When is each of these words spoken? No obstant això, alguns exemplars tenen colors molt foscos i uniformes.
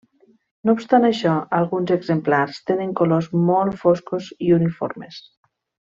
No 0.69 0.73
obstant 0.77 1.03
això, 1.09 1.33
alguns 1.57 1.93
exemplars 1.97 2.61
tenen 2.71 2.97
colors 3.03 3.29
molt 3.53 3.79
foscos 3.85 4.31
i 4.49 4.51
uniformes. 4.61 5.23